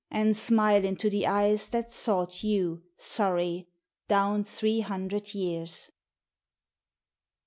and 0.09 0.35
smile 0.35 0.83
into 0.83 1.11
the 1.11 1.27
eyes 1.27 1.69
That 1.69 1.91
sought 1.91 2.43
you, 2.43 2.81
Surrey, 2.97 3.67
down 4.07 4.43
three 4.43 4.79
hundred 4.79 5.35
years. 5.35 5.91